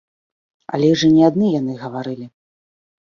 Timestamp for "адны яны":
1.29-1.75